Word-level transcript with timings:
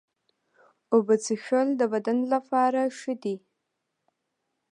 اوبه 0.93 1.15
څښل 1.23 1.67
د 1.79 1.81
بدن 1.93 2.17
لپاره 2.33 2.81
ښه 2.97 3.13
دي. 3.23 3.35